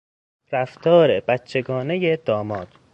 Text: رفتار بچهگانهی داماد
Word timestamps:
رفتار 0.51 1.19
بچهگانهی 1.19 2.17
داماد 2.17 2.67